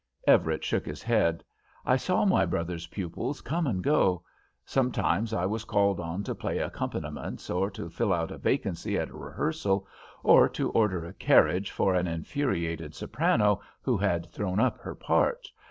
[0.25, 1.43] Everett shook his head.
[1.85, 4.23] "I saw my brother's pupils come and go.
[4.65, 9.09] Sometimes I was called on to play accompaniments, or to fill out a vacancy at
[9.11, 9.87] a rehearsal,
[10.23, 15.47] or to order a carriage for an infuriated soprano who had thrown up her part.